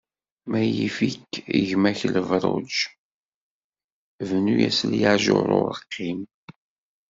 Ma 0.49 0.61
yif-ik 0.63 1.31
gma-k 1.67 2.01
lebṛuj, 2.13 2.73
bnu 4.27 4.55
s 4.77 4.79
lyajuṛ 4.91 5.49
urqim. 5.61 6.19